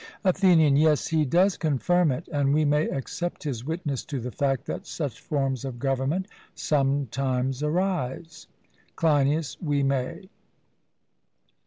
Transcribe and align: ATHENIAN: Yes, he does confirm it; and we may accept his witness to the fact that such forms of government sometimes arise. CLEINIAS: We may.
ATHENIAN: 0.23 0.77
Yes, 0.77 1.09
he 1.09 1.25
does 1.25 1.57
confirm 1.57 2.11
it; 2.11 2.27
and 2.29 2.55
we 2.55 2.65
may 2.65 2.89
accept 2.89 3.43
his 3.43 3.63
witness 3.63 4.03
to 4.05 4.19
the 4.19 4.31
fact 4.31 4.65
that 4.65 4.87
such 4.87 5.19
forms 5.19 5.63
of 5.63 5.77
government 5.77 6.27
sometimes 6.55 7.61
arise. 7.61 8.47
CLEINIAS: 8.95 9.57
We 9.61 9.83
may. 9.83 10.27